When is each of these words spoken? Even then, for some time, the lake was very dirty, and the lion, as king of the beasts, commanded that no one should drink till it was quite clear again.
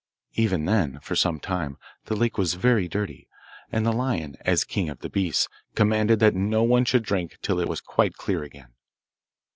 Even 0.33 0.65
then, 0.65 0.99
for 1.01 1.15
some 1.15 1.39
time, 1.39 1.77
the 2.05 2.15
lake 2.15 2.35
was 2.35 2.55
very 2.55 2.87
dirty, 2.87 3.27
and 3.71 3.85
the 3.85 3.93
lion, 3.93 4.35
as 4.41 4.63
king 4.63 4.89
of 4.89 4.97
the 5.01 5.11
beasts, 5.11 5.47
commanded 5.75 6.17
that 6.19 6.33
no 6.33 6.63
one 6.63 6.85
should 6.85 7.03
drink 7.03 7.37
till 7.43 7.59
it 7.59 7.67
was 7.69 7.81
quite 7.81 8.15
clear 8.15 8.41
again. 8.41 8.73